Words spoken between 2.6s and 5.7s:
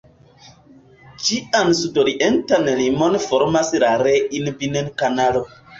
limon formas la Rhein-Binnen-Kanalo.